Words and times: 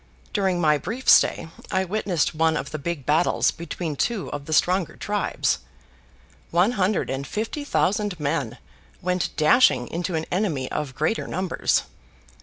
During 0.33 0.59
my 0.59 0.79
brief 0.79 1.07
stay 1.07 1.49
I 1.69 1.85
witnessed 1.85 2.33
one 2.33 2.57
of 2.57 2.71
the 2.71 2.79
big 2.79 3.05
battles 3.05 3.51
between 3.51 3.95
two 3.95 4.29
of 4.31 4.45
the 4.45 4.51
stronger 4.51 4.95
tribes. 4.95 5.59
One 6.49 6.71
hundred 6.71 7.11
and 7.11 7.27
fifty 7.27 7.63
thousand 7.63 8.19
men 8.19 8.57
went 9.03 9.29
dashing 9.37 9.87
into 9.89 10.15
an 10.15 10.25
enemy 10.31 10.71
of 10.71 10.95
greater 10.95 11.27
numbers. 11.27 11.83